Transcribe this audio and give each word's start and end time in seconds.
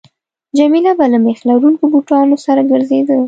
جميله 0.57 0.91
به 0.97 1.05
له 1.11 1.17
میخ 1.25 1.39
لرونکو 1.49 1.85
بوټانو 1.93 2.37
سره 2.45 2.61
ګرځېده. 2.71 3.17